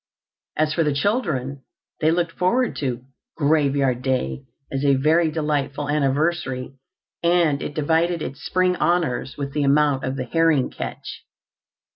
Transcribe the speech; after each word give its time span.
As 0.57 0.73
for 0.73 0.83
the 0.83 0.95
children, 0.95 1.61
they 1.99 2.09
looked 2.09 2.31
forward 2.31 2.75
to 2.77 3.03
"Graveyard 3.37 4.01
Day" 4.01 4.45
as 4.71 4.83
a 4.83 4.95
very 4.95 5.29
delightful 5.29 5.89
anniversary, 5.89 6.73
and 7.21 7.61
it 7.61 7.75
divided 7.75 8.19
its 8.19 8.43
spring 8.43 8.75
honours 8.77 9.37
with 9.37 9.53
the 9.53 9.61
amount 9.61 10.03
of 10.03 10.15
the 10.15 10.25
herring 10.25 10.71
catch. 10.71 11.23